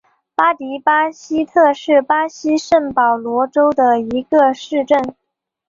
[0.33, 5.15] 巴迪巴西特是巴西圣保罗州的一个市镇。